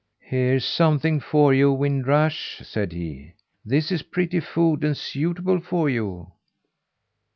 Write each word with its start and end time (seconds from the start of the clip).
"Here's 0.21 0.65
something 0.65 1.19
for 1.19 1.53
you, 1.53 1.71
Wind 1.71 2.07
Rush," 2.07 2.59
said 2.63 2.91
he. 2.91 3.33
"This 3.63 3.91
is 3.91 4.01
pretty 4.01 4.39
food, 4.39 4.83
and 4.83 4.97
suitable 4.97 5.59
for 5.59 5.91
you." 5.91 6.31